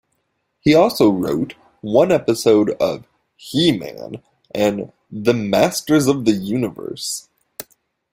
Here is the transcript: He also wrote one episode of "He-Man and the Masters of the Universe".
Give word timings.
He 0.61 0.73
also 0.73 1.11
wrote 1.11 1.53
one 1.81 2.11
episode 2.11 2.71
of 2.79 3.05
"He-Man 3.35 4.23
and 4.49 4.91
the 5.11 5.35
Masters 5.35 6.07
of 6.07 6.25
the 6.25 6.31
Universe". 6.31 7.29